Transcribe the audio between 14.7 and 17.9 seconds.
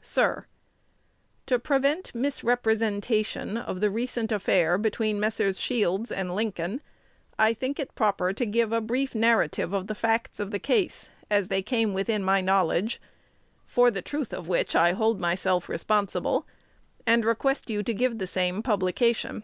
I hold myself responsible, and request you